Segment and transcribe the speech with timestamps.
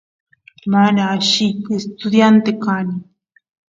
[0.71, 1.47] mana alli
[1.77, 2.97] estudiante kani